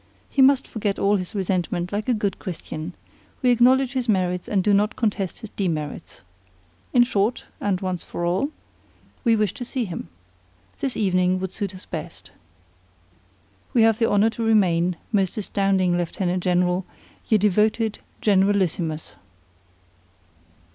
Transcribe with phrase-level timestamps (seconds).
[0.31, 2.93] He must forget all his resentment, like a good Christian;
[3.43, 6.21] we acknowledge his merits and do not contest his demerits.
[6.91, 8.49] In short, and once for all,
[9.23, 10.09] we wish to see him.
[10.79, 12.31] This evening would suit us best.
[13.75, 16.83] We have the honor to remain, most astounding Lieutenant General!
[17.29, 19.17] your devoted GENERALISSIMUS.